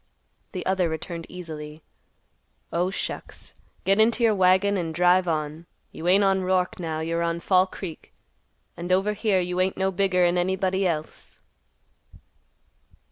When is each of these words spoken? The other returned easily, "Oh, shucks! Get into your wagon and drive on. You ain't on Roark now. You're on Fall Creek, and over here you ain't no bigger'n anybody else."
The 0.53 0.65
other 0.65 0.89
returned 0.89 1.27
easily, 1.29 1.79
"Oh, 2.73 2.89
shucks! 2.89 3.53
Get 3.85 3.99
into 3.99 4.23
your 4.23 4.33
wagon 4.33 4.75
and 4.75 4.95
drive 4.95 5.27
on. 5.27 5.67
You 5.91 6.07
ain't 6.07 6.23
on 6.23 6.41
Roark 6.41 6.79
now. 6.79 7.01
You're 7.01 7.21
on 7.21 7.39
Fall 7.39 7.67
Creek, 7.67 8.11
and 8.75 8.91
over 8.91 9.13
here 9.13 9.39
you 9.39 9.61
ain't 9.61 9.77
no 9.77 9.91
bigger'n 9.91 10.39
anybody 10.39 10.87
else." 10.87 11.37